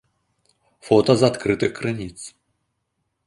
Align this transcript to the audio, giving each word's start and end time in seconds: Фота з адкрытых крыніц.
Фота 0.87 1.13
з 1.19 1.27
адкрытых 1.29 1.71
крыніц. 1.79 2.17